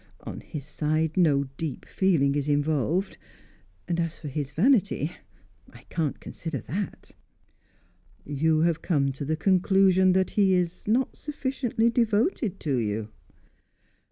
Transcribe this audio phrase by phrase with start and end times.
[0.21, 3.19] On his side, no deep feeling is involved,
[3.87, 5.11] and as for his vanity
[5.69, 7.11] I can't consider that."
[8.25, 13.09] "You have come to the conclusion that he is not sufficiently devoted to you?"